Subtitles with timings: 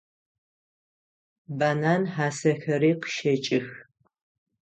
[1.57, 3.67] Банан хьасэхэри къыщэкӏых.